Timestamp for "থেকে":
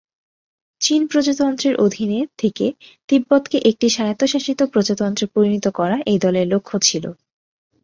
2.37-2.65